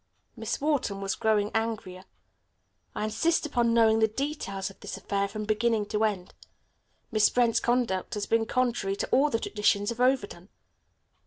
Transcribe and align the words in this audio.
Miss 0.35 0.59
Wharton 0.59 0.99
was 0.99 1.13
growing 1.13 1.51
angrier. 1.53 2.05
"I 2.95 3.03
insist 3.03 3.45
upon 3.45 3.71
knowing 3.71 3.99
the 3.99 4.07
details 4.07 4.71
of 4.71 4.79
this 4.79 4.97
affair 4.97 5.27
from 5.27 5.45
beginning 5.45 5.85
to 5.89 6.03
end. 6.03 6.33
Miss 7.11 7.29
Brent's 7.29 7.59
conduct 7.59 8.15
has 8.15 8.25
been 8.25 8.47
contrary 8.47 8.95
to 8.95 9.07
all 9.11 9.29
the 9.29 9.37
traditions 9.39 9.91
of 9.91 10.01
Overton." 10.01 10.49